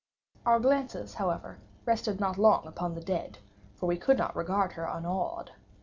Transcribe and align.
Our 0.47 0.59
glances, 0.59 1.13
however, 1.13 1.59
rested 1.85 2.19
not 2.19 2.39
long 2.39 2.65
upon 2.65 2.95
the 2.95 3.01
dead—for 3.01 3.85
we 3.85 3.97
could 3.97 4.17
not 4.17 4.35
regard 4.35 4.71
her 4.71 4.85
unawed. 4.89 5.51